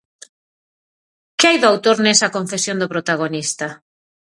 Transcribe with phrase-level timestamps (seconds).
[1.37, 3.67] Que hai do autor nesa confesión do protagonista?